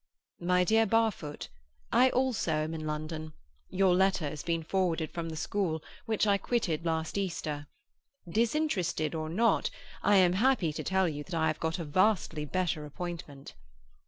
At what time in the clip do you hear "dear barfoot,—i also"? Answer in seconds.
0.63-2.53